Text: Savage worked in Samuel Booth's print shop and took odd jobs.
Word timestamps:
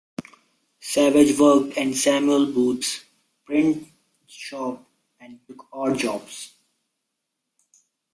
Savage 0.79 1.37
worked 1.39 1.77
in 1.77 1.93
Samuel 1.93 2.51
Booth's 2.51 3.03
print 3.45 3.87
shop 4.25 4.83
and 5.19 5.39
took 5.47 5.67
odd 5.71 5.99
jobs. 5.99 6.53